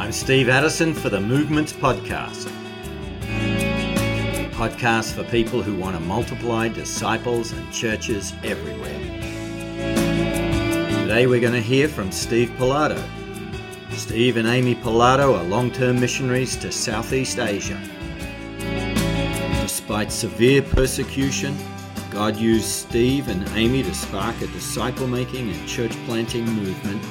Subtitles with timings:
[0.00, 2.50] I'm Steve Addison for the Movements Podcast.
[4.52, 8.98] Podcast for people who want to multiply disciples and churches everywhere.
[11.02, 12.98] Today we're going to hear from Steve Pilato.
[13.92, 17.78] Steve and Amy Pilato are long term missionaries to Southeast Asia.
[19.60, 21.54] Despite severe persecution,
[22.10, 27.04] God used Steve and Amy to spark a disciple making and church planting movement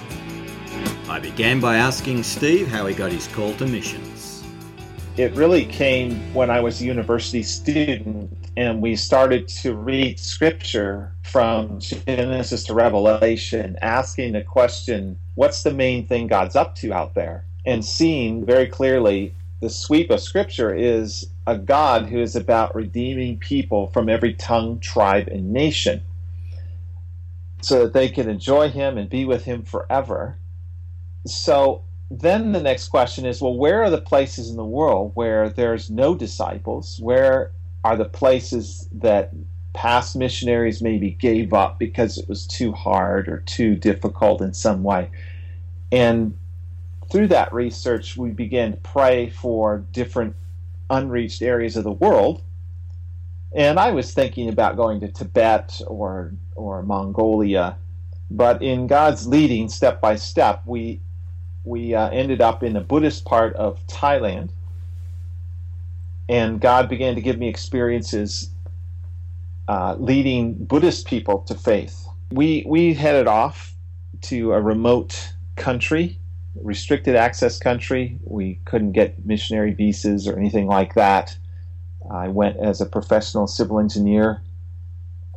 [1.09, 4.43] I began by asking Steve how he got his call to missions.
[5.17, 11.11] It really came when I was a university student and we started to read scripture
[11.23, 17.15] from Genesis to Revelation, asking the question, what's the main thing God's up to out
[17.15, 17.43] there?
[17.65, 23.39] And seeing very clearly the sweep of scripture is a God who is about redeeming
[23.39, 26.03] people from every tongue, tribe, and nation
[27.61, 30.37] so that they can enjoy him and be with him forever
[31.25, 35.49] so then the next question is well, where are the places in the world where
[35.49, 36.99] there's no disciples?
[37.01, 37.51] Where
[37.83, 39.31] are the places that
[39.73, 44.83] past missionaries maybe gave up because it was too hard or too difficult in some
[44.83, 45.09] way?
[45.91, 46.37] And
[47.11, 50.35] through that research, we began to pray for different
[50.89, 52.41] unreached areas of the world.
[53.55, 57.77] And I was thinking about going to Tibet or or Mongolia,
[58.29, 61.01] but in God's leading, step by step, we
[61.69, 64.49] we uh, ended up in the Buddhist part of Thailand,
[66.27, 68.49] and God began to give me experiences
[69.67, 72.07] uh, leading Buddhist people to faith.
[72.31, 73.75] We we headed off
[74.21, 76.17] to a remote country,
[76.55, 78.17] restricted access country.
[78.23, 81.37] We couldn't get missionary visas or anything like that.
[82.11, 84.41] I went as a professional civil engineer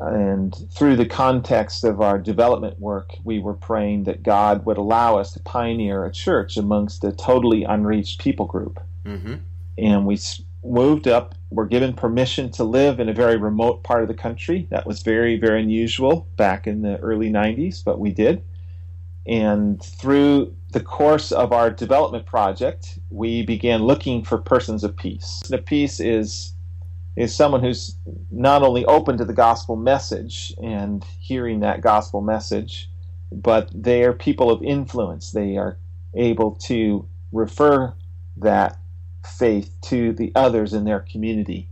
[0.06, 5.18] and through the context of our development work, we were praying that God would allow
[5.18, 8.80] us to pioneer a church amongst a totally unreached people group.
[9.04, 9.34] Mm-hmm.
[9.78, 10.18] And we
[10.64, 14.66] moved up, were given permission to live in a very remote part of the country.
[14.70, 18.42] That was very, very unusual back in the early 90s, but we did.
[19.26, 25.42] And through the course of our development project, we began looking for persons of peace.
[25.48, 26.54] The peace is
[27.16, 27.96] is someone who's
[28.30, 32.90] not only open to the gospel message and hearing that gospel message,
[33.30, 35.30] but they are people of influence.
[35.30, 35.78] They are
[36.14, 37.94] able to refer
[38.38, 38.78] that
[39.26, 41.68] faith to the others in their community.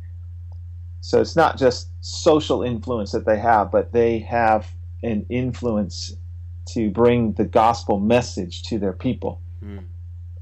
[1.01, 4.71] So it's not just social influence that they have, but they have
[5.03, 6.15] an influence
[6.69, 9.41] to bring the gospel message to their people.
[9.65, 9.85] Mm.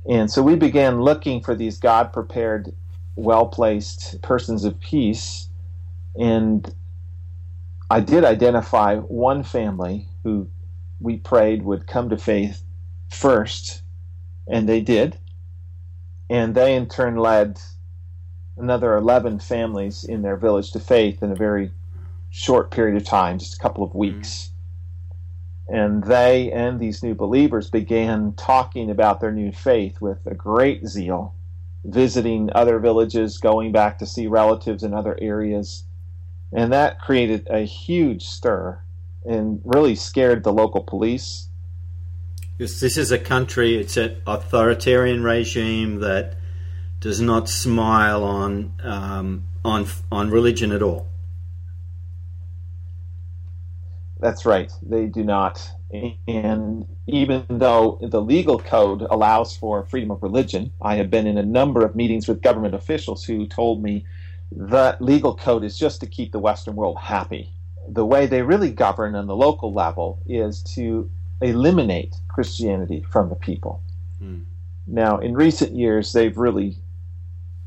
[0.08, 2.75] And so we began looking for these God prepared
[3.18, 5.48] well placed persons of peace.
[6.18, 6.72] And
[7.90, 10.48] I did identify one family who
[11.00, 12.62] we prayed would come to faith
[13.10, 13.82] first,
[14.46, 15.18] and they did.
[16.30, 17.60] And they in turn led
[18.56, 21.72] another 11 families in their village to faith in a very
[22.30, 23.98] short period of time, just a couple of mm-hmm.
[23.98, 24.50] weeks.
[25.66, 30.86] And they and these new believers began talking about their new faith with a great
[30.86, 31.34] zeal
[31.84, 35.84] visiting other villages, going back to see relatives in other areas.
[36.52, 38.80] And that created a huge stir
[39.24, 41.48] and really scared the local police.
[42.58, 46.36] Yes, this is a country, it's an authoritarian regime that
[47.00, 51.06] does not smile on, um, on, on religion at all.
[54.20, 55.70] That's right, they do not.
[56.26, 61.38] And even though the legal code allows for freedom of religion, I have been in
[61.38, 64.04] a number of meetings with government officials who told me
[64.52, 67.52] that legal code is just to keep the Western world happy.
[67.88, 73.34] The way they really govern on the local level is to eliminate Christianity from the
[73.34, 73.82] people.
[74.22, 74.44] Mm.
[74.86, 76.76] Now, in recent years, they've really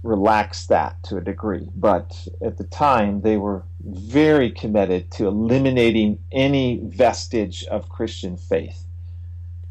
[0.04, 6.18] relaxed that to a degree, but at the time they were very committed to eliminating
[6.32, 8.86] any vestige of Christian faith.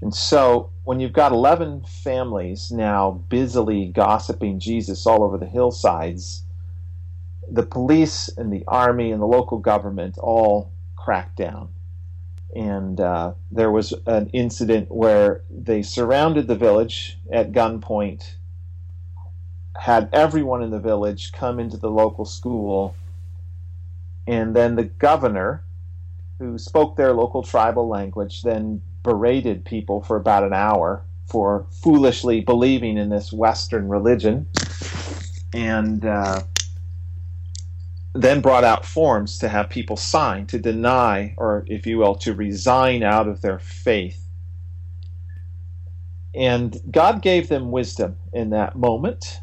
[0.01, 6.45] And so when you've got 11 families now busily gossiping Jesus all over the hillsides,
[7.51, 11.71] the police and the army and the local government all cracked down.
[12.55, 18.35] And uh, there was an incident where they surrounded the village at gunpoint
[19.77, 22.95] had everyone in the village come into the local school,
[24.27, 25.63] and then the governor,
[26.39, 32.41] who spoke their local tribal language, then berated people for about an hour for foolishly
[32.41, 34.47] believing in this Western religion,
[35.53, 36.43] and uh,
[38.15, 42.35] then brought out forms to have people sign to deny, or if you will, to
[42.35, 44.27] resign out of their faith.
[46.35, 49.41] And God gave them wisdom in that moment,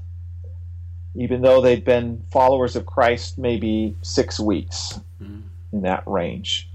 [1.17, 5.41] even though they'd been followers of Christ maybe six weeks mm.
[5.73, 6.69] in that range.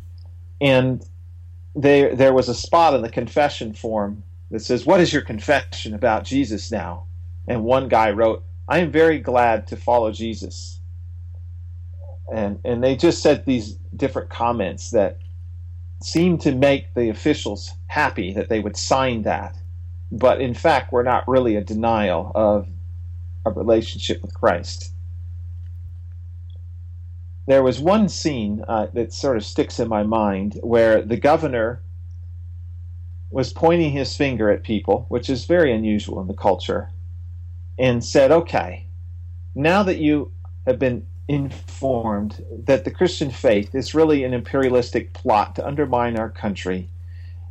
[0.61, 1.05] And
[1.77, 5.95] there, there was a spot in the confession form that says, What is your confession
[5.95, 7.05] about Jesus now?
[7.47, 10.81] And one guy wrote, I am very glad to follow Jesus.
[12.33, 15.19] And, and they just said these different comments that
[16.03, 19.57] seemed to make the officials happy that they would sign that.
[20.11, 22.67] But in fact, were not really a denial of
[23.45, 24.93] a relationship with Christ.
[27.47, 31.83] There was one scene uh, that sort of sticks in my mind where the governor
[33.31, 36.91] was pointing his finger at people, which is very unusual in the culture,
[37.79, 38.87] and said, Okay,
[39.55, 40.31] now that you
[40.67, 46.31] have been informed that the Christian faith is really an imperialistic plot to undermine our
[46.31, 46.89] country,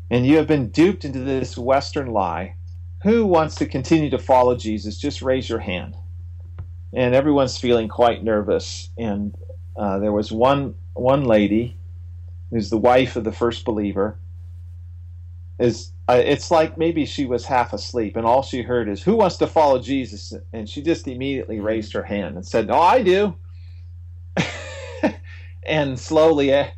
[0.09, 2.55] and you have been duped into this Western lie,
[3.03, 4.97] who wants to continue to follow Jesus?
[4.97, 5.95] Just raise your hand.
[6.93, 8.89] And everyone's feeling quite nervous.
[8.97, 9.35] And
[9.75, 11.77] uh, there was one one lady,
[12.49, 14.19] who's the wife of the first believer,
[15.61, 19.15] is uh, it's like maybe she was half asleep and all she heard is who
[19.15, 23.01] wants to follow jesus and she just immediately raised her hand and said oh i
[23.01, 23.35] do
[25.63, 26.69] and slowly eh,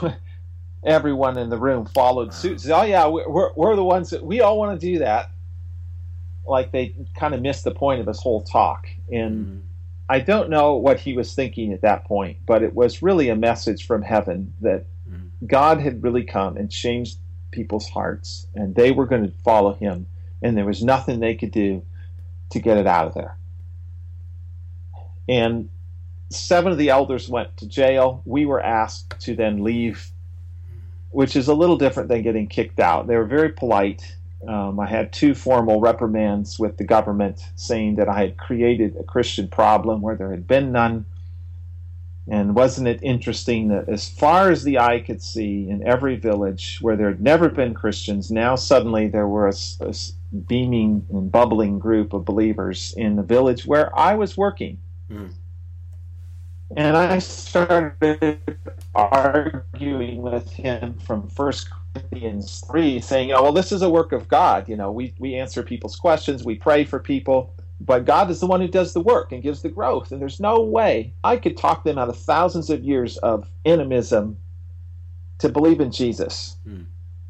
[0.84, 4.40] everyone in the room followed suit said, oh yeah we're, we're the ones that we
[4.40, 5.32] all want to do that
[6.50, 9.58] like they kind of missed the point of his whole talk and mm-hmm.
[10.08, 13.36] i don't know what he was thinking at that point but it was really a
[13.36, 15.46] message from heaven that mm-hmm.
[15.46, 17.16] god had really come and changed
[17.50, 20.06] people's hearts, and they were going to follow him,
[20.42, 21.82] and there was nothing they could do
[22.50, 23.36] to get it out of there.
[25.28, 25.68] And
[26.30, 28.22] seven of the elders went to jail.
[28.24, 30.10] We were asked to then leave,
[31.10, 33.06] which is a little different than getting kicked out.
[33.06, 34.16] They were very polite.
[34.46, 39.02] Um, I had two formal reprimands with the government saying that I had created a
[39.02, 41.04] Christian problem where there had been none
[42.30, 46.78] and wasn't it interesting that as far as the eye could see, in every village
[46.80, 51.80] where there had never been Christians, now suddenly there was a, a beaming and bubbling
[51.80, 54.78] group of believers in the village where I was working.
[55.10, 55.32] Mm.
[56.76, 58.40] And I started
[58.94, 64.28] arguing with him from First Corinthians 3, saying, oh, well, this is a work of
[64.28, 64.68] God.
[64.68, 67.54] You know, we, we answer people's questions, we pray for people.
[67.80, 70.12] But God is the one who does the work and gives the growth.
[70.12, 74.36] And there's no way I could talk them out of thousands of years of animism
[75.38, 76.56] to believe in Jesus.
[76.64, 76.82] Hmm.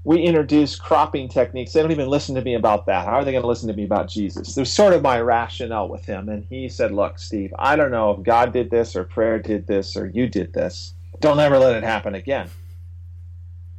[0.03, 1.73] We introduce cropping techniques.
[1.73, 3.05] They don't even listen to me about that.
[3.05, 4.55] How are they going to listen to me about Jesus?
[4.55, 6.29] There's sort of my rationale with him.
[6.29, 9.67] And he said, Look, Steve, I don't know if God did this or prayer did
[9.67, 10.95] this or you did this.
[11.21, 12.49] Don't ever let it happen again.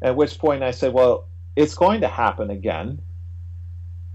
[0.02, 3.02] At which point I said, Well, it's going to happen again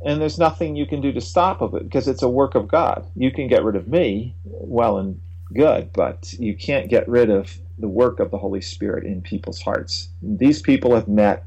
[0.04, 2.68] and there's nothing you can do to stop of it because it's a work of
[2.68, 3.06] God.
[3.16, 5.20] You can get rid of me, well and
[5.54, 9.60] good, but you can't get rid of the work of the Holy Spirit in people's
[9.60, 10.08] hearts.
[10.22, 11.44] These people have met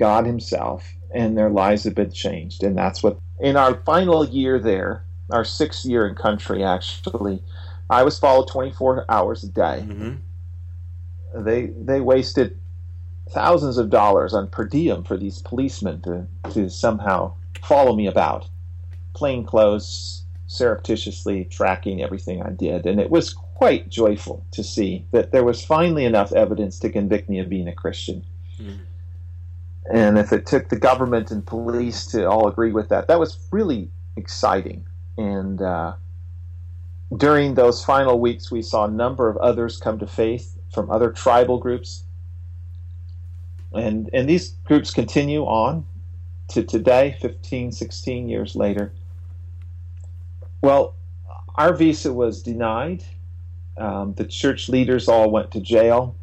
[0.00, 3.18] God Himself, and their lives have been changed, and that's what.
[3.38, 7.42] In our final year there, our sixth year in country, actually,
[7.88, 9.84] I was followed 24 hours a day.
[9.86, 11.44] Mm-hmm.
[11.44, 12.58] They they wasted
[13.30, 18.48] thousands of dollars on per diem for these policemen to to somehow follow me about,
[19.14, 22.86] plain clothes, surreptitiously tracking everything I did.
[22.86, 27.28] And it was quite joyful to see that there was finally enough evidence to convict
[27.28, 28.24] me of being a Christian.
[28.58, 28.78] Mm.
[29.92, 33.38] And if it took the government and police to all agree with that, that was
[33.50, 34.86] really exciting.
[35.16, 35.94] And uh,
[37.16, 41.10] during those final weeks, we saw a number of others come to faith from other
[41.10, 42.04] tribal groups.
[43.72, 45.86] And, and these groups continue on
[46.48, 48.92] to today, 15, 16 years later.
[50.62, 50.94] Well,
[51.54, 53.04] our visa was denied.
[53.76, 56.16] Um, the church leaders all went to jail.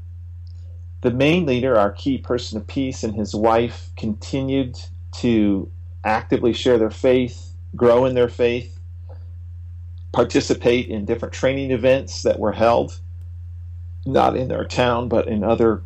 [1.01, 4.80] The main leader, our key person of peace, and his wife continued
[5.18, 5.70] to
[6.04, 8.80] actively share their faith, grow in their faith,
[10.12, 13.00] participate in different training events that were held,
[14.06, 15.84] not in their town, but in other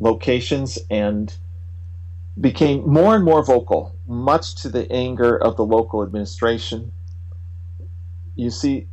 [0.00, 1.34] locations, and
[2.40, 6.92] became more and more vocal, much to the anger of the local administration.
[8.34, 8.88] You see,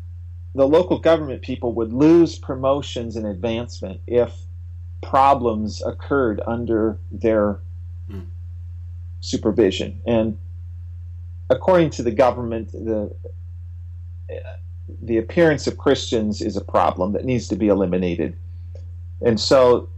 [0.56, 4.34] the local government people would lose promotions and advancement if
[5.02, 7.60] problems occurred under their
[8.10, 8.26] mm.
[9.22, 10.02] supervision.
[10.06, 10.38] And
[11.50, 13.16] according to the government, the
[15.02, 18.36] the appearance of Christians is a problem that needs to be eliminated.
[19.22, 19.90] And so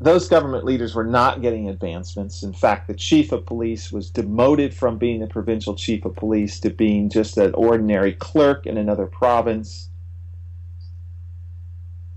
[0.00, 2.42] those government leaders were not getting advancements.
[2.42, 6.60] In fact, the chief of police was demoted from being the provincial chief of police
[6.60, 9.88] to being just an ordinary clerk in another province.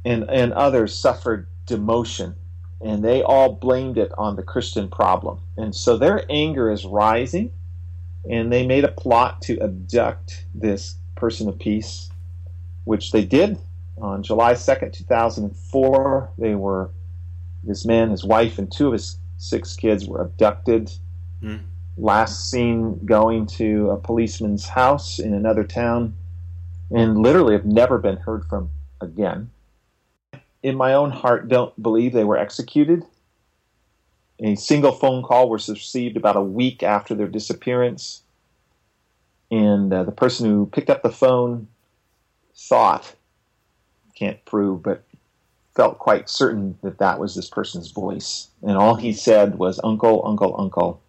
[0.06, 2.36] And, and others suffered demotion,
[2.82, 5.40] and they all blamed it on the Christian problem.
[5.58, 7.52] And so their anger is rising,
[8.30, 12.10] and they made a plot to abduct this person of peace,
[12.84, 13.58] which they did
[13.98, 16.30] on July 2nd, 2004.
[16.38, 16.92] They were
[17.64, 20.92] this man, his wife, and two of his six kids were abducted.
[21.42, 21.62] Mm.
[21.98, 26.16] Last seen going to a policeman's house in another town,
[26.90, 29.50] and literally have never been heard from again.
[30.64, 33.04] In my own heart, don't believe they were executed.
[34.40, 38.22] A single phone call was received about a week after their disappearance,
[39.50, 41.68] and uh, the person who picked up the phone
[42.56, 43.16] thought,
[44.16, 45.04] can't prove, but
[45.76, 48.50] felt quite certain that that was this person's voice.
[48.62, 51.02] And all he said was, Uncle, Uncle, Uncle.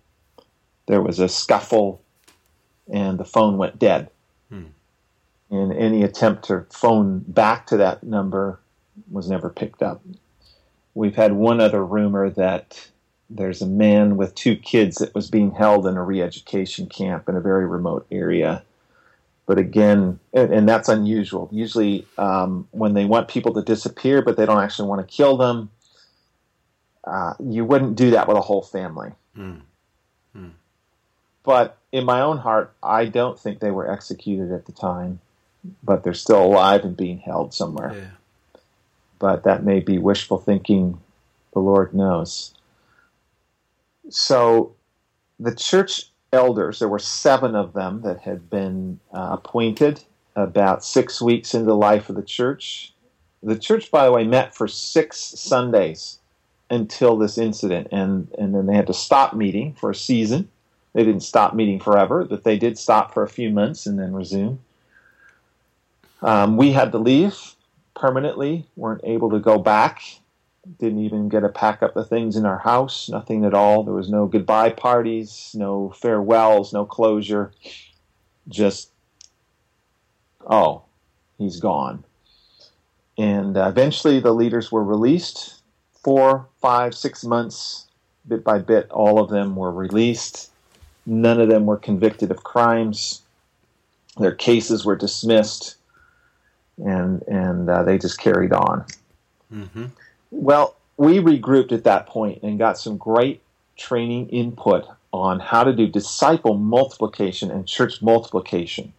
[0.87, 2.03] There was a scuffle,
[2.93, 4.11] and the phone went dead.
[4.49, 4.67] Hmm.
[5.51, 8.61] And any attempt to phone back to that number
[9.11, 10.03] was never picked up.
[10.95, 12.89] We've had one other rumor that
[13.31, 17.29] there's a man with two kids that was being held in a re education camp
[17.29, 18.63] in a very remote area
[19.47, 21.49] but again, and, and that's unusual.
[21.53, 25.37] Usually, um, when they want people to disappear, but they don't actually want to kill
[25.37, 25.71] them,
[27.05, 29.11] uh, you wouldn't do that with a whole family.
[29.37, 29.63] Mm.
[30.37, 30.53] Mm.
[31.43, 35.21] But in my own heart, I don't think they were executed at the time,
[35.83, 37.93] but they're still alive and being held somewhere.
[37.95, 38.07] Yeah.
[39.23, 40.99] But that may be wishful thinking.
[41.53, 42.55] The Lord knows.
[44.11, 44.75] So
[45.39, 46.81] the church elders.
[46.81, 50.03] There were seven of them that had been uh, appointed
[50.35, 52.93] about six weeks into the life of the church.
[53.45, 56.19] The church, by the way, met for six Sundays
[56.69, 60.49] until this incident, and, and then they had to stop meeting for a season.
[60.95, 64.15] They didn't stop meeting forever, but they did stop for a few months and then
[64.15, 64.59] resume.
[66.23, 67.55] Um, we had to leave
[67.95, 70.03] permanently, weren't able to go back
[70.79, 73.83] didn't even get to pack up the things in our house, nothing at all.
[73.83, 77.53] There was no goodbye parties, no farewells, no closure.
[78.49, 78.91] Just,
[80.47, 80.83] oh,
[81.39, 82.05] he's gone.
[83.19, 85.61] And uh, eventually the leaders were released.
[86.03, 87.87] Four, five, six months,
[88.27, 90.51] bit by bit, all of them were released.
[91.07, 93.23] None of them were convicted of crimes.
[94.19, 95.77] Their cases were dismissed,
[96.79, 98.85] and and uh, they just carried on.
[99.53, 99.87] Mm-hmm.
[100.31, 103.43] Well, we regrouped at that point and got some great
[103.77, 108.93] training input on how to do disciple multiplication and church multiplication.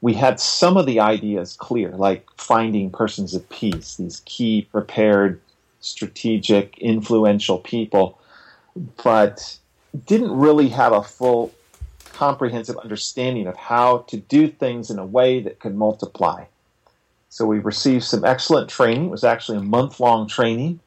[0.00, 5.40] We had some of the ideas clear, like finding persons of peace, these key, prepared,
[5.80, 8.18] strategic, influential people,
[9.02, 9.58] but
[10.06, 11.52] didn't really have a full
[12.12, 16.44] comprehensive understanding of how to do things in a way that could multiply.
[17.32, 19.06] So we received some excellent training.
[19.06, 20.80] It was actually a month long training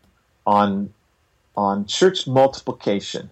[0.46, 0.94] on
[1.58, 3.32] on church multiplication.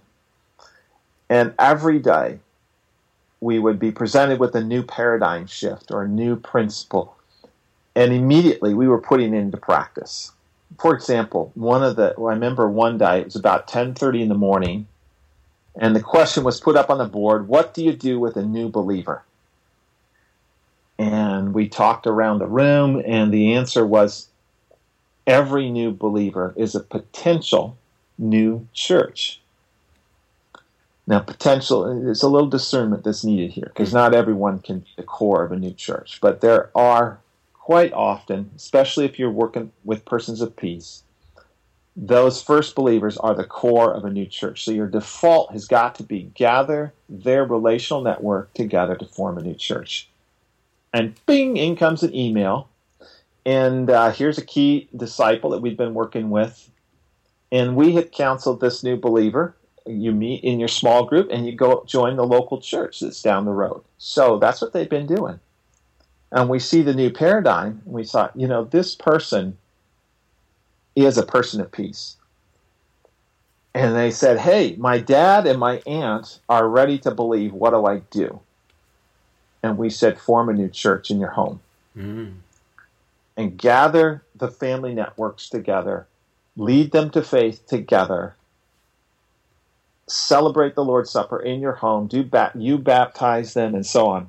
[1.29, 2.39] And every day
[3.39, 7.15] we would be presented with a new paradigm shift or a new principle.
[7.95, 10.31] And immediately we were putting it into practice.
[10.79, 14.29] For example, one of the well, I remember one day it was about 10:30 in
[14.29, 14.87] the morning
[15.75, 18.43] and the question was put up on the board, what do you do with a
[18.43, 19.23] new believer?
[20.97, 24.29] And we talked around the room, and the answer was
[25.25, 27.77] every new believer is a potential
[28.17, 29.39] new church.
[31.05, 35.03] Now, potential, there's a little discernment that's needed here because not everyone can be the
[35.03, 37.19] core of a new church, but there are
[37.53, 41.03] quite often, especially if you're working with persons of peace,
[41.95, 44.63] those first believers are the core of a new church.
[44.63, 49.43] So your default has got to be gather their relational network together to form a
[49.43, 50.09] new church
[50.93, 52.69] and bing, in comes an email.
[53.45, 56.69] And uh, here's a key disciple that we've been working with.
[57.51, 59.55] And we had counseled this new believer.
[59.85, 63.45] You meet in your small group and you go join the local church that's down
[63.45, 63.83] the road.
[63.97, 65.39] So that's what they've been doing.
[66.31, 67.81] And we see the new paradigm.
[67.85, 69.57] And we thought, you know, this person
[70.95, 72.15] is a person of peace.
[73.75, 77.53] And they said, hey, my dad and my aunt are ready to believe.
[77.53, 78.39] What do I do?
[79.63, 81.61] And we said, form a new church in your home.
[81.97, 82.33] Mm.
[83.37, 86.05] And gather the family networks together,
[86.57, 88.35] lead them to faith together,
[90.05, 94.27] celebrate the Lord's Supper in your home, do ba- you baptize them, and so on.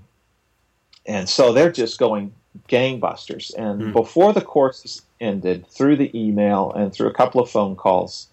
[1.04, 2.32] And so they're just going
[2.68, 3.52] gangbusters.
[3.58, 3.92] And mm.
[3.92, 8.28] before the course ended, through the email and through a couple of phone calls,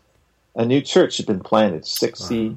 [0.55, 2.55] a new church had been planted, 60 wow.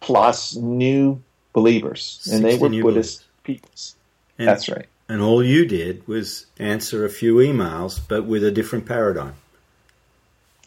[0.00, 1.22] plus new
[1.52, 3.96] believers, and they were Buddhist peoples.
[4.38, 4.86] And, That's right.
[5.08, 9.34] And all you did was answer a few emails, but with a different paradigm.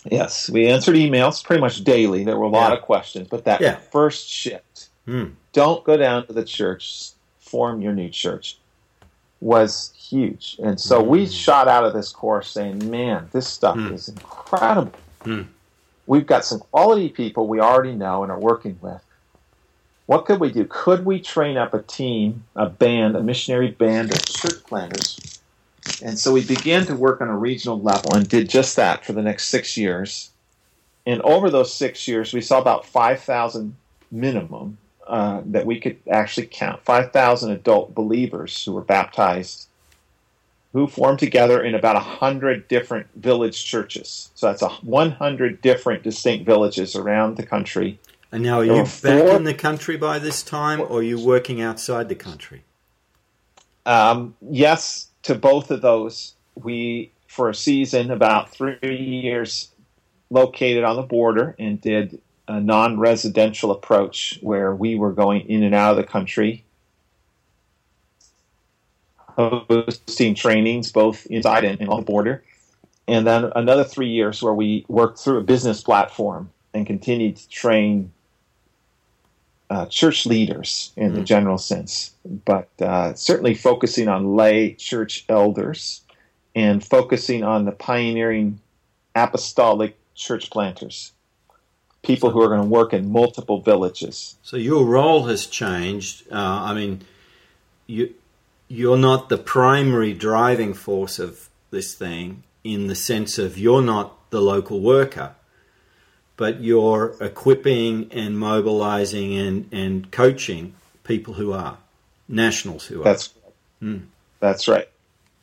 [0.04, 2.24] Yes, we answered emails pretty much daily.
[2.24, 2.78] There were a lot yeah.
[2.78, 3.76] of questions, but that yeah.
[3.76, 5.34] first shift, mm.
[5.54, 8.58] don't go down to the church, form your new church,
[9.42, 10.58] was huge.
[10.64, 11.08] And so mm.
[11.08, 13.94] we shot out of this course saying, man, this stuff mm.
[13.94, 15.00] is incredible.
[15.22, 15.44] Hmm.
[16.08, 19.04] We've got some quality people we already know and are working with.
[20.12, 20.66] What could we do?
[20.66, 25.40] Could we train up a team, a band, a missionary band of church planters
[26.04, 29.14] and so we began to work on a regional level and did just that for
[29.14, 30.32] the next six years.
[31.06, 33.76] And over those six years, we saw about 5,000
[34.12, 34.78] minimum
[35.08, 39.68] uh, that we could actually count 5,000 adult believers who were baptized,
[40.74, 44.30] who formed together in about 100 different village churches.
[44.36, 48.00] So that's a 100 different distinct villages around the country.
[48.32, 51.62] And now, are you back in the country by this time, or are you working
[51.62, 52.64] outside the country?
[53.86, 59.72] Um, yes, to both of those, we, for a season, about three years,
[60.30, 65.64] located on the border and did a non residential approach where we were going in
[65.64, 66.64] and out of the country,
[69.18, 72.44] hosting trainings both inside and, on the border.
[73.10, 77.50] And then another three years where we worked through a business platform and continued to
[77.50, 78.14] train
[79.72, 81.16] uh, church leaders in mm.
[81.16, 86.02] the general sense, but uh, certainly focusing on lay church elders
[86.54, 88.60] and focusing on the pioneering
[89.16, 91.14] apostolic church planters,
[92.04, 94.36] people who are going to work in multiple villages.
[94.44, 96.30] So your role has changed.
[96.30, 97.04] Uh, I mean,
[97.88, 98.14] you
[98.68, 104.30] you're not the primary driving force of this thing in the sense of you're not
[104.32, 105.36] the local worker
[106.42, 111.78] but you're equipping and mobilizing and, and coaching people who are
[112.28, 113.04] nationals who are.
[113.04, 113.30] That's
[113.80, 114.06] mm.
[114.40, 114.90] that's right.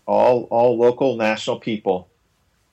[0.07, 2.09] All all local national people.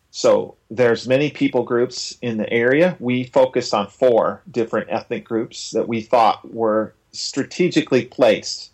[0.09, 2.97] So there's many people groups in the area.
[2.99, 8.71] We focused on four different ethnic groups that we thought were strategically placed.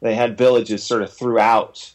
[0.00, 1.92] They had villages sort of throughout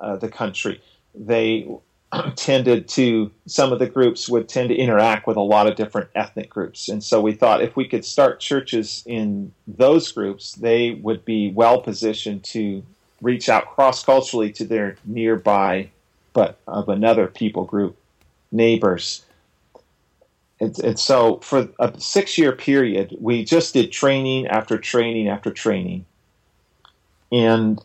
[0.00, 0.82] uh, the country.
[1.14, 1.68] They
[2.36, 6.08] tended to some of the groups would tend to interact with a lot of different
[6.14, 6.88] ethnic groups.
[6.88, 11.50] And so we thought if we could start churches in those groups they would be
[11.50, 12.82] well positioned to
[13.20, 15.90] reach out cross culturally to their nearby
[16.32, 17.96] but of another people group
[18.52, 19.24] neighbors.
[20.60, 25.50] And, and so for a six year period we just did training after training after
[25.50, 26.04] training.
[27.32, 27.82] And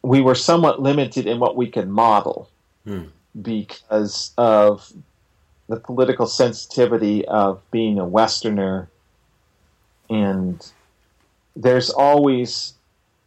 [0.00, 2.48] we were somewhat limited in what we could model.
[2.84, 3.08] Hmm
[3.40, 4.92] because of
[5.68, 8.88] the political sensitivity of being a Westerner.
[10.08, 10.66] And
[11.54, 12.74] there's always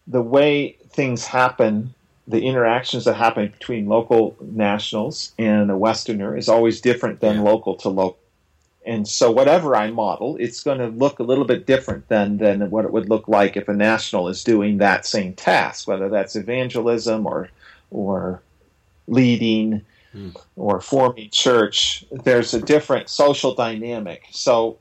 [0.07, 1.93] the way things happen,
[2.27, 7.43] the interactions that happen between local nationals and a Westerner is always different than yeah.
[7.43, 8.17] local to local.
[8.83, 12.67] And so, whatever I model, it's going to look a little bit different than, than
[12.71, 16.35] what it would look like if a national is doing that same task, whether that's
[16.35, 17.49] evangelism or,
[17.91, 18.41] or
[19.07, 19.83] leading
[20.15, 20.36] mm.
[20.56, 24.24] or forming church, there's a different social dynamic.
[24.32, 24.80] So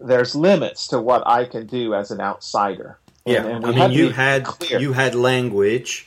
[0.00, 2.98] there's limits to what I can do as an outsider.
[3.24, 4.78] Yeah, and, and I mean, you had clear.
[4.78, 6.06] you had language,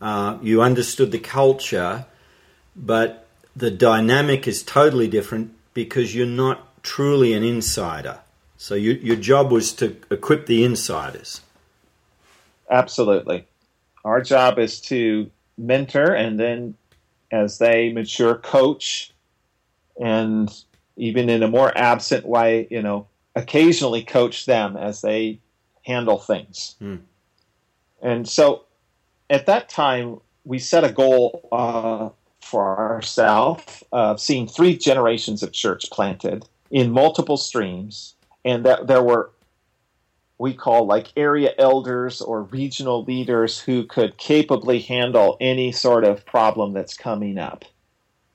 [0.00, 2.04] uh, you understood the culture,
[2.76, 8.18] but the dynamic is totally different because you're not truly an insider.
[8.58, 11.40] So you, your job was to equip the insiders.
[12.70, 13.46] Absolutely,
[14.04, 16.74] our job is to mentor and then
[17.34, 19.12] as they mature, coach,
[20.00, 20.48] and
[20.96, 25.40] even in a more absent way, you know, occasionally coach them as they
[25.82, 26.76] handle things.
[26.80, 27.00] Mm.
[28.00, 28.66] And so
[29.28, 35.50] at that time, we set a goal uh, for ourselves of seeing three generations of
[35.52, 39.30] church planted in multiple streams, and that there were
[40.38, 46.26] we call like area elders or regional leaders who could capably handle any sort of
[46.26, 47.64] problem that's coming up,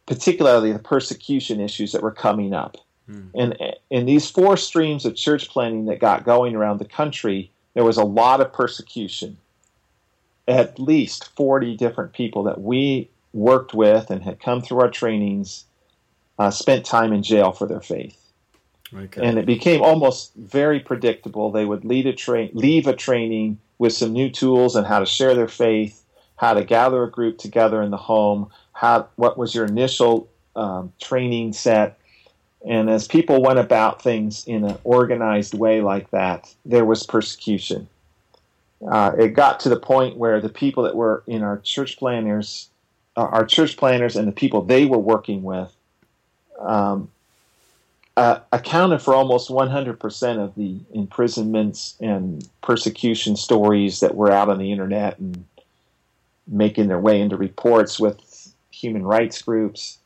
[0.06, 2.78] particularly the persecution issues that were coming up.
[3.06, 3.28] Hmm.
[3.36, 3.58] And
[3.90, 7.98] in these four streams of church planting that got going around the country, there was
[7.98, 9.38] a lot of persecution.
[10.48, 15.66] At least 40 different people that we worked with and had come through our trainings
[16.40, 18.19] uh, spent time in jail for their faith.
[18.93, 19.23] Okay.
[19.23, 21.52] And it became almost very predictable.
[21.52, 25.06] They would lead a tra- leave a training with some new tools and how to
[25.06, 26.04] share their faith,
[26.36, 30.91] how to gather a group together in the home, how what was your initial um,
[30.99, 31.97] training set,
[32.65, 37.88] And as people went about things in an organized way like that, there was persecution.
[38.86, 42.69] Uh, it got to the point where the people that were in our church planners,
[43.15, 45.73] uh, our church planners, and the people they were working with,
[46.60, 47.10] um,
[48.20, 54.58] uh, accounted for almost 100% of the imprisonments and persecution stories that were out on
[54.58, 55.46] the internet and
[56.46, 60.00] making their way into reports with human rights groups.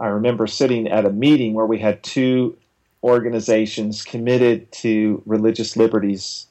[0.00, 2.56] I remember sitting at a meeting where we had two
[3.02, 6.46] organizations committed to religious liberties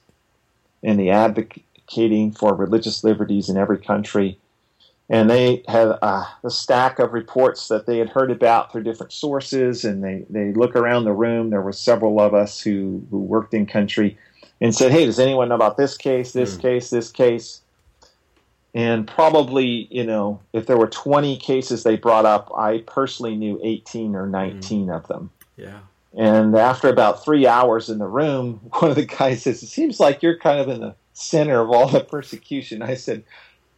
[0.84, 4.38] and the advocating for religious liberties in every country.
[5.12, 9.12] And they had a, a stack of reports that they had heard about through different
[9.12, 11.50] sources, and they, they look around the room.
[11.50, 14.17] There were several of us who, who worked in country
[14.62, 16.62] and said, Hey, does anyone know about this case, this mm.
[16.62, 17.60] case, this case?
[18.74, 23.60] And probably, you know, if there were 20 cases they brought up, I personally knew
[23.62, 24.95] 18 or 19 mm.
[24.95, 25.30] of them.
[25.58, 25.80] Yeah.
[26.17, 30.00] And after about three hours in the room, one of the guys says, It seems
[30.00, 32.82] like you're kind of in the center of all the persecution.
[32.82, 33.26] I said,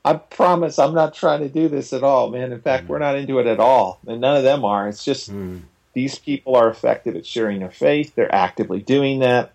[0.06, 2.52] I promise I'm not trying to do this at all, man.
[2.52, 2.88] In fact, mm.
[2.90, 4.00] we're not into it at all.
[4.06, 4.90] And none of them are.
[4.90, 5.62] It's just mm.
[5.94, 8.14] these people are effective at sharing their faith.
[8.16, 9.54] They're actively doing that.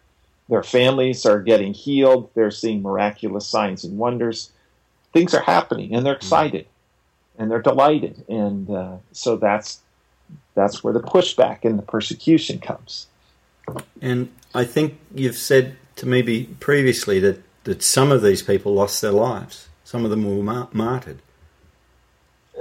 [0.48, 2.30] Their families are getting healed.
[2.34, 4.50] They're seeing miraculous signs and wonders
[5.12, 6.26] things are happening and they're mm-hmm.
[6.26, 6.66] excited
[7.38, 9.80] and they're delighted and uh, so that's
[10.54, 13.06] that's where the pushback and the persecution comes
[14.00, 19.00] and i think you've said to me previously that that some of these people lost
[19.02, 21.20] their lives some of them were mar- martyred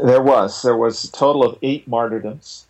[0.03, 2.67] there was there was a total of eight martyrdoms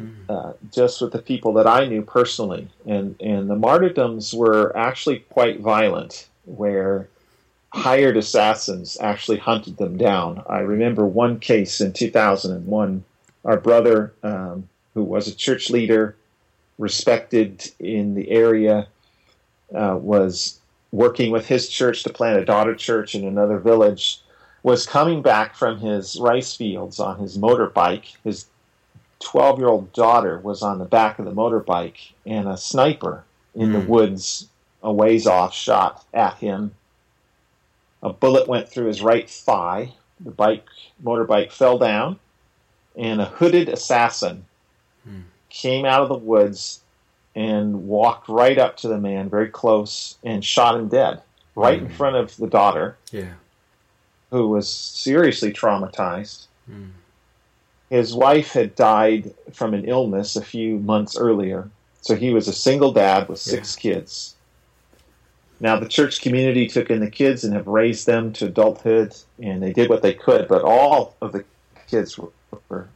[0.00, 0.14] mm.
[0.28, 5.20] uh, just with the people that I knew personally, and and the martyrdoms were actually
[5.30, 7.08] quite violent, where
[7.72, 10.42] hired assassins actually hunted them down.
[10.48, 13.04] I remember one case in 2001.
[13.44, 16.16] Our brother, um, who was a church leader,
[16.78, 18.88] respected in the area,
[19.74, 20.59] uh, was
[20.92, 24.20] working with his church to plant a daughter church in another village,
[24.62, 28.16] was coming back from his rice fields on his motorbike.
[28.24, 28.46] His
[29.20, 33.24] 12 year old daughter was on the back of the motorbike, and a sniper
[33.54, 33.72] in mm.
[33.72, 33.88] the hmm.
[33.88, 34.48] woods
[34.82, 36.72] a ways off shot at him
[38.02, 39.92] a bullet went through his right thigh.
[40.20, 40.66] The bike,
[41.02, 42.18] motorbike, fell down,
[42.96, 44.46] and a hooded assassin
[45.04, 45.20] hmm.
[45.48, 46.80] came out of the woods
[47.34, 51.22] and walked right up to the man, very close, and shot him dead,
[51.54, 51.94] right in hmm.
[51.94, 53.34] front of the daughter, yeah.
[54.30, 56.46] who was seriously traumatized.
[56.66, 56.88] Hmm.
[57.88, 61.68] His wife had died from an illness a few months earlier,
[62.00, 63.94] so he was a single dad with six yeah.
[63.94, 64.34] kids.
[65.60, 69.62] Now, the church community took in the kids and have raised them to adulthood, and
[69.62, 71.44] they did what they could, but all of the
[71.86, 72.30] kids were,
[72.68, 72.88] were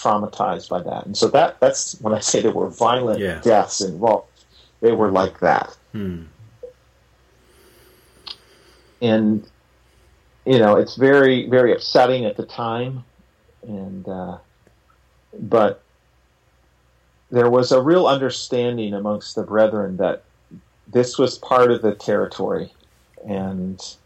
[0.00, 1.06] traumatized by that.
[1.06, 3.40] And so that that's when I say there were violent yeah.
[3.40, 4.28] deaths involved.
[4.80, 5.76] They were like that.
[5.92, 6.22] Hmm.
[9.02, 9.46] And,
[10.44, 13.04] you know, it's very, very upsetting at the time.
[13.62, 14.38] And, uh,
[15.38, 15.82] but
[17.30, 20.24] there was a real understanding amongst the brethren that
[20.88, 22.72] this was part of the territory,
[23.24, 23.96] and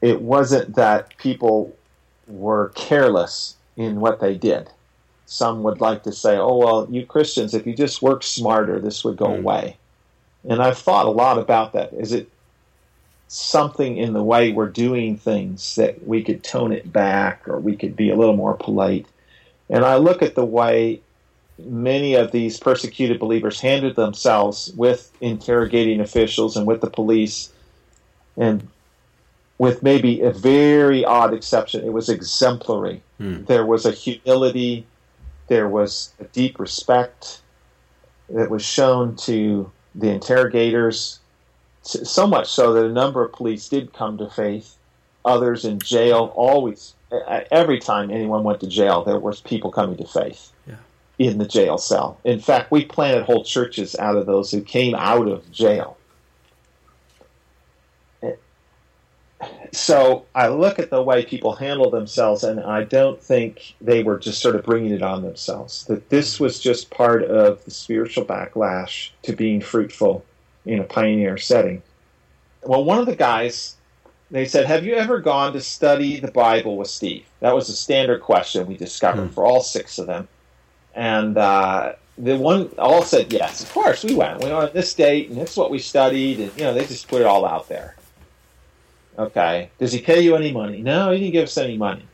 [0.00, 1.76] it wasn't that people
[2.26, 4.70] were careless in what they did.
[5.26, 9.04] Some would like to say, oh, well, you Christians, if you just work smarter, this
[9.04, 9.38] would go mm.
[9.38, 9.76] away.
[10.48, 11.92] And I've thought a lot about that.
[11.92, 12.30] Is it
[13.28, 17.74] something in the way we're doing things that we could tone it back or we
[17.74, 19.06] could be a little more polite?
[19.68, 21.00] And I look at the way
[21.58, 27.50] many of these persecuted believers handled themselves with interrogating officials and with the police,
[28.36, 28.68] and
[29.58, 33.02] with maybe a very odd exception, it was exemplary.
[33.18, 33.44] Hmm.
[33.44, 34.86] There was a humility,
[35.48, 37.40] there was a deep respect
[38.28, 41.20] that was shown to the interrogators,
[41.82, 44.76] so much so that a number of police did come to faith.
[45.24, 46.94] Others in jail always,
[47.50, 50.52] every time anyone went to jail, there was people coming to faith.
[50.66, 50.76] Yeah
[51.18, 52.18] in the jail cell.
[52.24, 55.95] In fact, we planted whole churches out of those who came out of jail.
[59.76, 64.18] So I look at the way people handle themselves, and I don't think they were
[64.18, 65.84] just sort of bringing it on themselves.
[65.84, 70.24] That this was just part of the spiritual backlash to being fruitful
[70.64, 71.82] in a pioneer setting.
[72.62, 73.76] Well, one of the guys,
[74.30, 77.26] they said, Have you ever gone to study the Bible with Steve?
[77.40, 79.34] That was a standard question we discovered mm.
[79.34, 80.26] for all six of them
[80.96, 83.62] and uh, the one all said yes.
[83.62, 84.38] Of course, we went.
[84.38, 86.86] We went on this date, and this is what we studied, and you know they
[86.86, 87.94] just put it all out there.
[89.18, 90.82] Okay, does he pay you any money?
[90.82, 92.06] No, he didn't give us any money.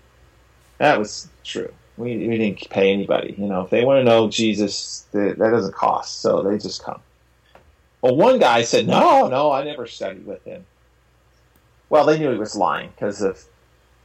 [0.79, 1.73] That was true.
[1.97, 3.35] We, we didn't pay anybody.
[3.37, 6.83] You know, if they want to know Jesus, they, that doesn't cost, so they just
[6.83, 7.01] come.
[8.01, 10.65] Well, one guy said, "No, no, I never studied with him."
[11.89, 13.45] Well, they knew he was lying because of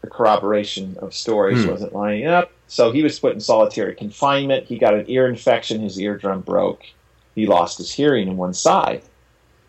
[0.01, 1.71] the corroboration of stories hmm.
[1.71, 2.51] wasn't lining up.
[2.67, 4.65] So he was put in solitary confinement.
[4.65, 5.81] He got an ear infection.
[5.81, 6.83] His eardrum broke.
[7.33, 9.03] He lost his hearing in one side.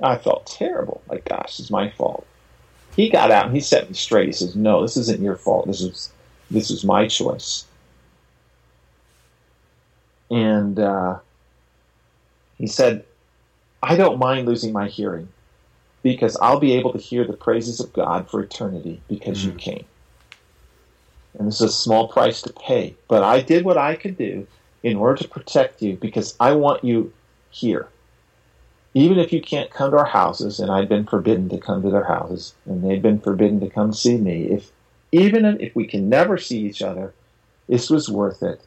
[0.01, 1.03] I felt terrible.
[1.09, 2.27] Like, gosh, it's my fault.
[2.99, 4.27] He got out and he set me straight.
[4.27, 5.67] He says, "No, this isn't your fault.
[5.67, 6.11] This is
[6.51, 7.65] this is my choice."
[10.31, 11.21] And uh,
[12.59, 13.05] he said,
[13.83, 15.29] "I don't mind losing my hearing
[16.03, 19.51] because I'll be able to hear the praises of God for eternity because mm-hmm.
[19.51, 19.85] you came."
[21.39, 22.95] and this is a small price to pay.
[23.07, 24.47] But I did what I could do
[24.83, 27.13] in order to protect you because I want you
[27.51, 27.89] here.
[28.95, 31.91] Even if you can't come to our houses, and I'd been forbidden to come to
[31.91, 34.71] their houses, and they'd been forbidden to come see me, if
[35.13, 37.15] even if we can never see each other,
[37.69, 38.61] this was worth it.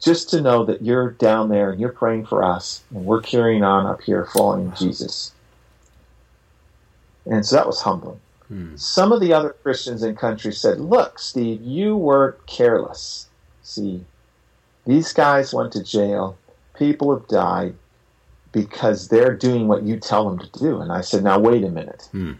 [0.00, 3.62] Just to know that you're down there and you're praying for us, and we're carrying
[3.62, 5.32] on up here following Jesus.
[7.24, 8.20] And so that was humbling.
[8.48, 8.76] Hmm.
[8.76, 13.28] Some of the other Christians in country said, Look, Steve, you were careless.
[13.62, 14.04] See,
[14.86, 16.36] these guys went to jail.
[16.76, 17.74] People have died
[18.52, 20.80] because they're doing what you tell them to do.
[20.80, 22.08] And I said, Now, wait a minute.
[22.12, 22.32] Hmm.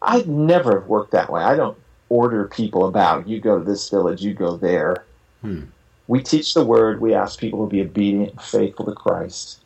[0.00, 1.42] I'd never have worked that way.
[1.42, 3.28] I don't order people about.
[3.28, 5.04] You go to this village, you go there.
[5.42, 5.64] Hmm.
[6.08, 7.00] We teach the word.
[7.00, 9.62] We ask people to be obedient and faithful to Christ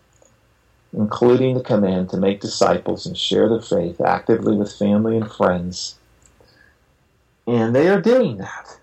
[0.97, 5.97] including the command to make disciples and share the faith actively with family and friends.
[7.47, 8.79] And they are doing that.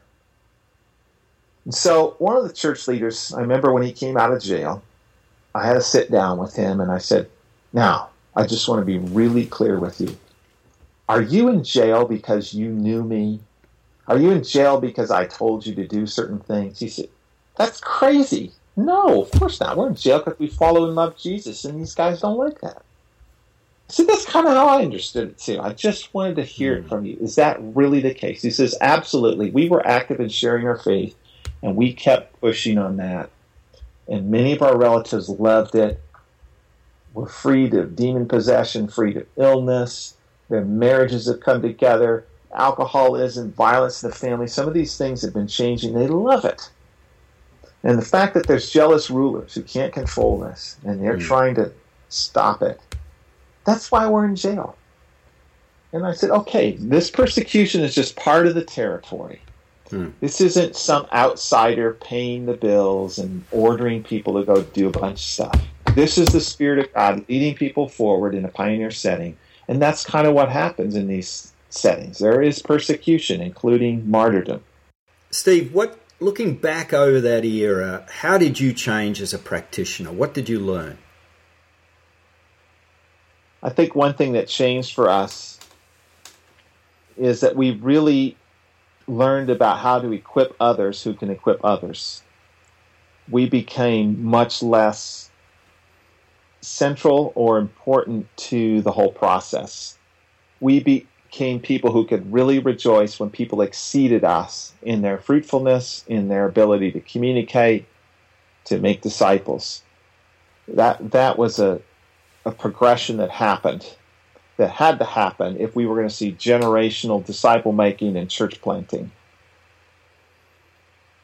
[1.65, 4.83] And so, one of the church leaders, I remember when he came out of jail,
[5.55, 7.29] I had to sit down with him and I said,
[7.71, 10.17] Now, I just want to be really clear with you.
[11.07, 13.39] Are you in jail because you knew me?
[14.07, 16.79] Are you in jail because I told you to do certain things?
[16.79, 17.09] He said,
[17.55, 18.51] That's crazy.
[18.75, 19.77] No, of course not.
[19.77, 22.83] We're in jail because we follow and love Jesus, and these guys don't like that.
[23.89, 25.59] See, that's kind of how I understood it too.
[25.61, 26.89] I just wanted to hear it hmm.
[26.89, 27.17] from you.
[27.21, 28.41] Is that really the case?
[28.41, 29.51] He says, absolutely.
[29.51, 31.15] We were active in sharing our faith,
[31.61, 33.29] and we kept pushing on that.
[34.07, 35.99] And many of our relatives loved it.
[37.13, 40.15] We're freed of demon possession, freed of illness.
[40.49, 42.25] Their marriages have come together.
[42.53, 44.47] Alcoholism, violence in the family.
[44.47, 45.93] Some of these things have been changing.
[45.93, 46.69] They love it.
[47.83, 51.25] And the fact that there's jealous rulers who can't control this and they're mm.
[51.25, 51.71] trying to
[52.09, 52.79] stop it,
[53.65, 54.77] that's why we're in jail.
[55.91, 59.41] And I said, okay, this persecution is just part of the territory.
[59.93, 60.09] Hmm.
[60.21, 65.19] This isn't some outsider paying the bills and ordering people to go do a bunch
[65.19, 65.61] of stuff.
[65.93, 69.37] This is the Spirit of God leading people forward in a pioneer setting.
[69.67, 72.17] And that's kind of what happens in these settings.
[72.17, 74.63] There is persecution, including martyrdom.
[75.29, 80.11] Steve, what looking back over that era, how did you change as a practitioner?
[80.11, 80.97] What did you learn?
[83.61, 85.59] I think one thing that changed for us
[87.15, 88.37] is that we really
[89.07, 92.21] learned about how to equip others who can equip others.
[93.29, 95.29] We became much less
[96.61, 99.97] central or important to the whole process.
[100.59, 106.27] We became people who could really rejoice when people exceeded us in their fruitfulness, in
[106.29, 107.85] their ability to communicate,
[108.65, 109.83] to make disciples.
[110.67, 111.81] That that was a
[112.45, 113.95] a progression that happened,
[114.57, 118.61] that had to happen if we were going to see generational disciple making and church
[118.61, 119.11] planting.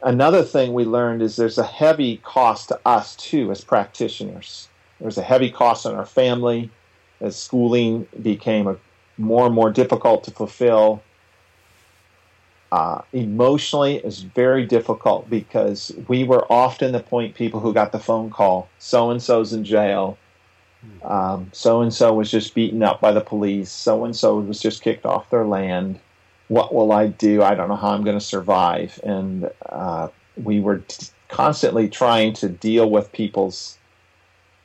[0.01, 4.69] Another thing we learned is there's a heavy cost to us too as practitioners.
[4.99, 6.69] There's a heavy cost on our family
[7.21, 8.77] as schooling became a
[9.17, 11.03] more and more difficult to fulfill.
[12.71, 17.99] Uh, emotionally, it's very difficult because we were often the point people who got the
[17.99, 20.17] phone call so and so's in jail.
[21.51, 23.71] So and so was just beaten up by the police.
[23.71, 25.99] So and so was just kicked off their land.
[26.47, 27.43] What will I do?
[27.43, 28.99] I don't know how I'm going to survive.
[29.03, 33.77] And uh, we were t- constantly trying to deal with people's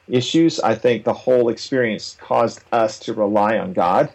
[0.08, 0.60] issues.
[0.60, 4.10] I think the whole experience caused us to rely on God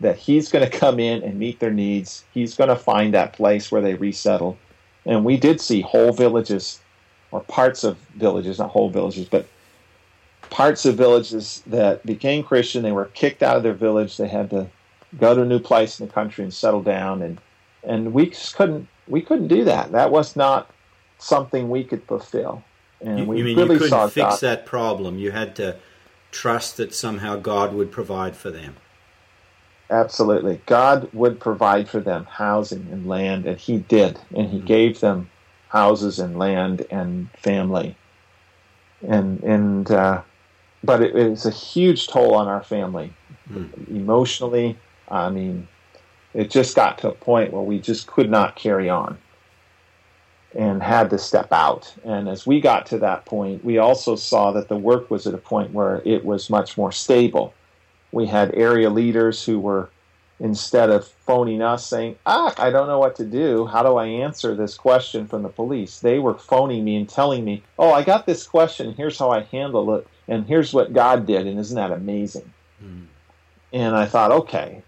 [0.00, 2.24] that he's going to come in and meet their needs.
[2.34, 4.58] He's going to find that place where they resettle.
[5.06, 6.80] And we did see whole villages,
[7.30, 9.46] or parts of villages, not whole villages, but
[10.50, 12.82] parts of villages that became Christian.
[12.82, 14.16] They were kicked out of their village.
[14.16, 14.68] They had to
[15.18, 17.22] go to a new place in the country and settle down.
[17.22, 17.40] And
[17.82, 19.92] and we just couldn't we couldn't do that.
[19.92, 20.70] That was not
[21.18, 22.62] something we could fulfill.
[23.00, 24.40] And you, we you mean really you couldn't fix God.
[24.40, 25.18] that problem?
[25.18, 25.76] You had to
[26.30, 28.76] trust that somehow God would provide for them.
[29.88, 30.60] Absolutely.
[30.66, 34.18] God would provide for them housing and land, and He did.
[34.34, 34.66] And He mm-hmm.
[34.66, 35.30] gave them
[35.68, 37.96] houses and land and family.
[39.06, 40.22] And and uh,
[40.84, 43.12] but it, it was a huge toll on our family,
[43.50, 43.88] mm.
[43.88, 44.78] emotionally.
[45.08, 45.68] I mean,
[46.34, 49.18] it just got to a point where we just could not carry on
[50.54, 51.92] and had to step out.
[52.04, 55.34] And as we got to that point, we also saw that the work was at
[55.34, 57.52] a point where it was much more stable.
[58.12, 59.90] We had area leaders who were,
[60.40, 64.06] instead of phoning us saying, Ah, I don't know what to do, how do I
[64.06, 66.00] answer this question from the police?
[66.00, 69.42] They were phoning me and telling me, Oh, I got this question, here's how I
[69.42, 71.46] handle it, and here's what God did.
[71.46, 72.52] And isn't that amazing?
[72.82, 73.06] Mm.
[73.72, 74.82] And I thought, okay,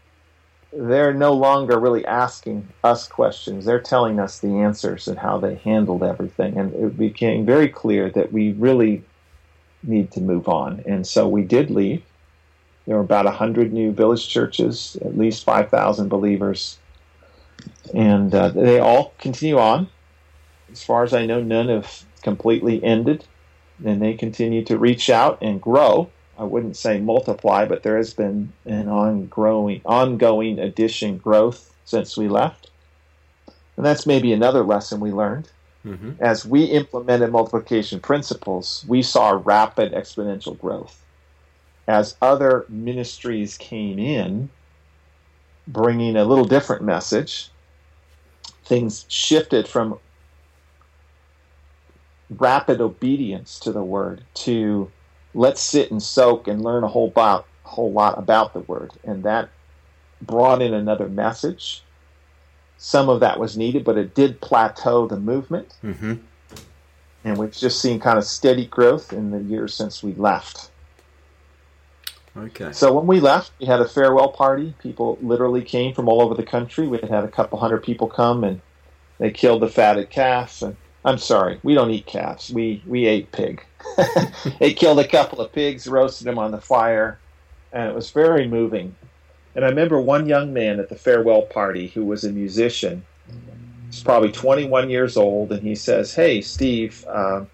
[0.72, 3.64] they're no longer really asking us questions.
[3.64, 6.58] They're telling us the answers and how they handled everything.
[6.58, 9.02] And it became very clear that we really
[9.82, 10.82] need to move on.
[10.86, 12.02] And so we did leave.
[12.88, 16.78] There were about 100 new village churches, at least 5,000 believers.
[17.92, 19.90] And uh, they all continue on.
[20.72, 23.26] As far as I know, none have completely ended.
[23.84, 26.08] And they continue to reach out and grow.
[26.38, 32.26] I wouldn't say multiply, but there has been an ongoing ongoing addition growth since we
[32.26, 32.70] left.
[33.76, 35.50] And that's maybe another lesson we learned.
[35.84, 36.12] Mm-hmm.
[36.20, 41.04] As we implemented multiplication principles, we saw rapid exponential growth.
[41.88, 44.50] As other ministries came in,
[45.66, 47.50] bringing a little different message,
[48.64, 49.98] things shifted from
[52.30, 54.90] rapid obedience to the word to
[55.34, 58.92] let's sit and soak and learn a whole, about, whole lot about the word.
[59.02, 59.48] And that
[60.20, 61.82] brought in another message.
[62.76, 65.74] Some of that was needed, but it did plateau the movement.
[65.82, 66.14] Mm-hmm.
[67.24, 70.70] And we've just seen kind of steady growth in the years since we left.
[72.38, 72.72] Okay.
[72.72, 74.74] So when we left, we had a farewell party.
[74.80, 76.86] People literally came from all over the country.
[76.86, 78.60] We had a couple hundred people come, and
[79.18, 80.62] they killed the fatted calf.
[80.62, 82.50] And I'm sorry, we don't eat calves.
[82.52, 83.64] We we ate pig.
[84.60, 87.18] they killed a couple of pigs, roasted them on the fire,
[87.72, 88.94] and it was very moving.
[89.54, 93.04] And I remember one young man at the farewell party who was a musician.
[93.86, 97.46] He's probably 21 years old, and he says, "Hey, Steve." Uh,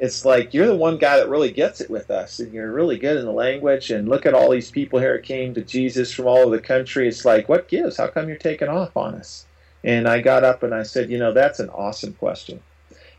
[0.00, 2.98] it's like you're the one guy that really gets it with us, and you're really
[2.98, 3.90] good in the language.
[3.90, 7.08] And look at all these people here came to Jesus from all over the country.
[7.08, 7.96] It's like, what gives?
[7.98, 9.46] How come you're taking off on us?
[9.84, 12.62] And I got up and I said, you know, that's an awesome question.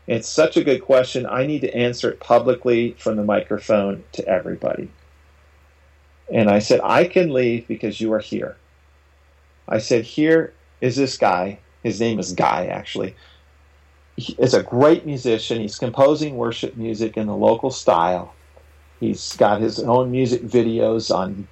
[0.06, 1.26] It's such a good question.
[1.26, 4.96] I need to answer it publicly from the microphone to everybody.
[6.32, 8.60] And I said, I can leave because you are here.
[9.68, 11.60] I said, here is this guy.
[11.82, 13.16] His name is Guy, actually.
[14.20, 15.60] He is a great musician.
[15.60, 18.34] He's composing worship music in the local style.
[19.00, 21.48] He's got his own music videos on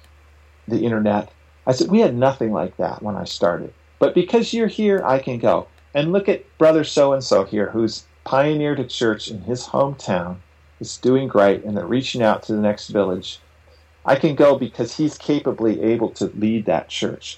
[0.67, 1.31] the internet.
[1.65, 3.73] I said, we had nothing like that when I started.
[3.97, 5.67] But because you're here, I can go.
[5.95, 10.37] And look at brother so and so here who's pioneered a church in his hometown.
[10.79, 13.39] Is doing great, and they're reaching out to the next village.
[14.05, 17.37] I can go because he's capably able to lead that church.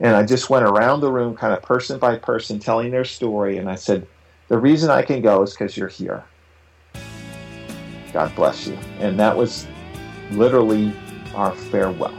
[0.00, 3.58] And I just went around the room, kind of person by person, telling their story.
[3.58, 4.06] And I said,
[4.48, 6.24] The reason I can go is because you're here.
[8.12, 8.78] God bless you.
[9.00, 9.66] And that was
[10.30, 10.92] literally
[11.34, 12.14] our farewell.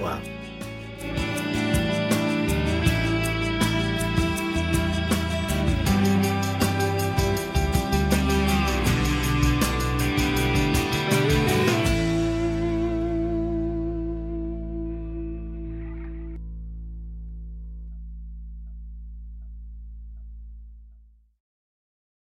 [0.00, 0.20] Wow.